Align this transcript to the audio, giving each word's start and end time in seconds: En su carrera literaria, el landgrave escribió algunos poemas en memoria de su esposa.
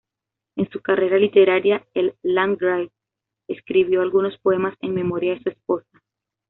En 0.55 0.67
su 0.71 0.81
carrera 0.81 1.19
literaria, 1.19 1.85
el 1.93 2.15
landgrave 2.23 2.89
escribió 3.47 4.01
algunos 4.01 4.35
poemas 4.39 4.73
en 4.81 4.95
memoria 4.95 5.35
de 5.35 5.41
su 5.43 5.49
esposa. 5.49 6.01